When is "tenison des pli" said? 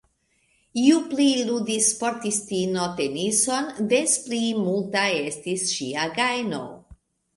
3.01-4.41